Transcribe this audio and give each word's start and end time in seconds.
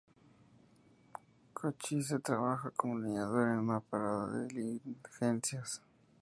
Cochise 1.53 2.17
trabajaba 2.23 2.71
como 2.75 2.97
leñador 2.97 3.49
en 3.51 3.59
una 3.59 3.81
parada 3.81 4.31
de 4.31 4.47
diligencias. 4.47 5.79